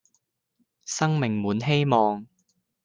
[0.87, 2.25] 生命滿希望